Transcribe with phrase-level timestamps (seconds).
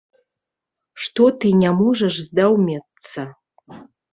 [1.07, 3.21] Што ты не можаш здаўмецца.